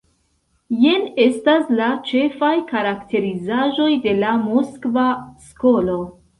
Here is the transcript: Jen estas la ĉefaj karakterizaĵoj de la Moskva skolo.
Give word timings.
Jen 0.85 1.03
estas 1.25 1.69
la 1.81 1.89
ĉefaj 2.13 2.51
karakterizaĵoj 2.73 3.93
de 4.09 4.19
la 4.25 4.35
Moskva 4.49 5.09
skolo. 5.49 6.03